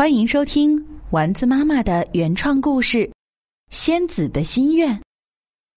[0.00, 3.00] 欢迎收听丸子妈妈的原创故事
[3.68, 4.96] 《仙子的心愿》，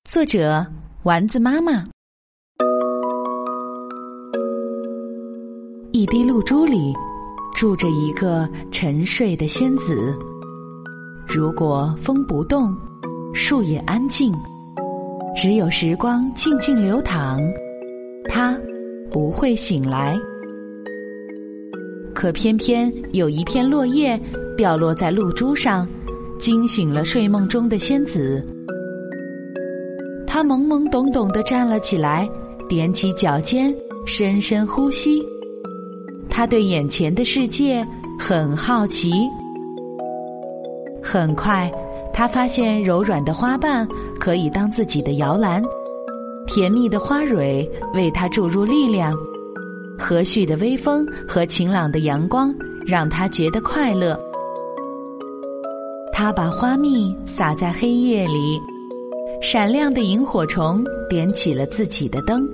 [0.09, 0.65] 作者
[1.03, 1.85] 丸子妈妈。
[5.91, 6.93] 一滴露珠里
[7.53, 10.15] 住着一个沉睡的仙子。
[11.27, 12.73] 如果风不动，
[13.33, 14.33] 树也安静，
[15.35, 17.41] 只有时光静静流淌，
[18.29, 18.57] 它
[19.11, 20.17] 不会醒来。
[22.13, 24.19] 可偏偏有一片落叶
[24.55, 25.87] 掉落在露珠上，
[26.39, 28.45] 惊醒了睡梦中的仙子。
[30.25, 32.29] 他懵懵懂懂的站了起来，
[32.69, 33.73] 踮起脚尖，
[34.05, 35.21] 深深呼吸。
[36.29, 37.85] 他对眼前的世界
[38.19, 39.11] 很好奇。
[41.03, 41.69] 很快，
[42.11, 43.87] 他发现柔软的花瓣
[44.19, 45.61] 可以当自己的摇篮，
[46.47, 49.15] 甜蜜的花蕊为他注入力量。
[49.97, 52.53] 和煦的微风和晴朗的阳光
[52.85, 54.19] 让他觉得快乐。
[56.11, 58.59] 他把花蜜撒在黑夜里，
[59.41, 62.47] 闪亮的萤火虫点起了自己的灯。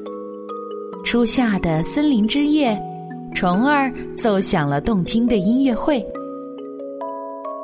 [1.04, 2.80] 初夏的森林之夜，
[3.34, 6.06] 虫儿奏响了动听的音乐会。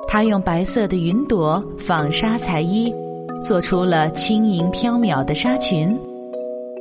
[0.08, 2.94] 他用白色的云朵纺纱裁衣，
[3.42, 5.98] 做出了轻盈飘渺的纱裙，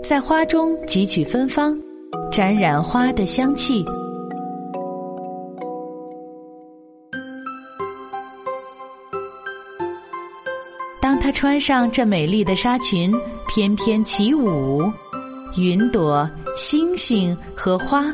[0.03, 1.77] 在花中汲取芬芳。
[2.31, 3.85] 沾染花的香气。
[11.01, 13.15] 当她穿上这美丽的纱裙，
[13.47, 14.91] 翩翩起舞，
[15.57, 18.05] 云朵、星星和花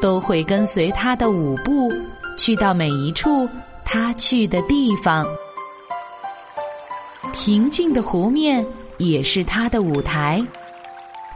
[0.00, 1.92] 都会跟随她的舞步，
[2.36, 3.48] 去到每一处
[3.84, 5.24] 她去的地方。
[7.32, 8.66] 平静的湖面
[8.96, 10.44] 也是她的舞台，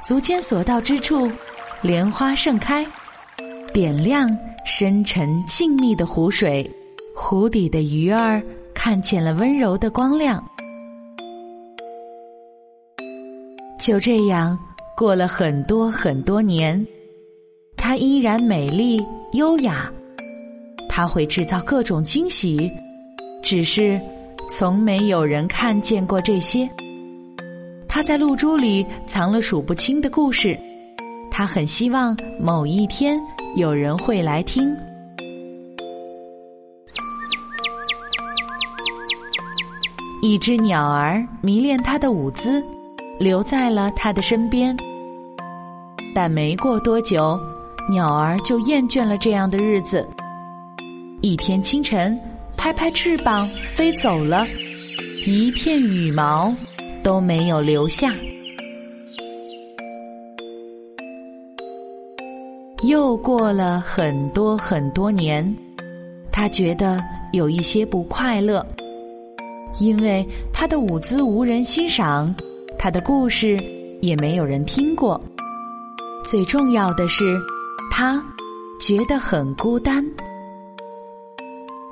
[0.02, 1.30] 足尖所到之处。
[1.83, 2.86] 莲花盛开，
[3.75, 4.28] 点亮
[4.64, 6.64] 深沉静谧的湖水，
[7.16, 8.41] 湖底的鱼儿
[8.72, 10.41] 看见了温柔的光亮。
[13.80, 14.56] 就这样
[14.97, 16.86] 过了很多很多年，
[17.77, 19.92] 她依然美丽优雅。
[20.89, 22.70] 她会制造各种惊喜，
[23.42, 24.01] 只是
[24.48, 26.68] 从没有人看见过这些。
[27.89, 30.56] 她在露珠里藏了数不清的故事。
[31.34, 33.18] 他很希望某一天
[33.56, 34.76] 有人会来听。
[40.20, 42.62] 一只鸟儿迷恋他的舞姿，
[43.18, 44.76] 留在了他的身边。
[46.14, 47.40] 但没过多久，
[47.90, 50.06] 鸟儿就厌倦了这样的日子。
[51.22, 52.16] 一天清晨，
[52.58, 54.46] 拍拍翅膀飞走了，
[55.24, 56.54] 一片羽毛
[57.02, 58.14] 都没有留下。
[62.82, 65.56] 又过了很多很多年，
[66.32, 66.98] 他觉得
[67.32, 68.66] 有一些不快乐，
[69.80, 72.34] 因为他的舞姿无人欣赏，
[72.76, 73.56] 他的故事
[74.00, 75.20] 也没有人听过。
[76.24, 77.40] 最重要的是，
[77.88, 78.20] 他
[78.80, 80.04] 觉得很孤单。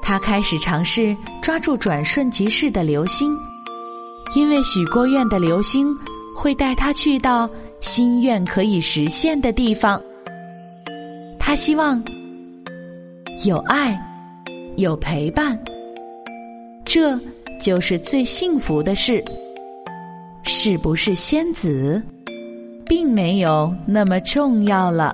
[0.02, 3.30] 他开始尝试抓住转瞬即逝的流星，
[4.34, 5.96] 因为许过愿的流星
[6.34, 7.48] 会带他去到
[7.80, 10.00] 心愿可以实现的地方。
[11.50, 12.00] 他希望
[13.44, 14.00] 有爱，
[14.76, 15.58] 有陪伴，
[16.84, 17.18] 这
[17.60, 19.20] 就是最幸福的事。
[20.44, 22.00] 是不是仙子，
[22.86, 25.12] 并没有那么重要了。